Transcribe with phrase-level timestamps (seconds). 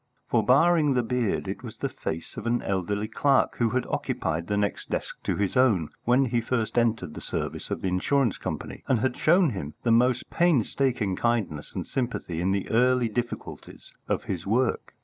[0.27, 4.47] For, barring the beard, it was the face of an elderly clerk who had occupied
[4.47, 8.39] the next desk to his own when he first entered the service of the insurance
[8.39, 13.93] company, and had shown him the most painstaking kindness and sympathy in the early difficulties
[14.07, 14.95] of his work.